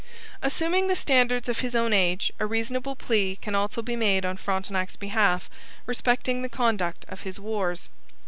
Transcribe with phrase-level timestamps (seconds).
[0.41, 4.35] Assuming the standards of his own age, a reasonable plea can also be made on
[4.35, 5.47] Frontenac's behalf
[5.85, 7.87] respecting the conduct of his wars.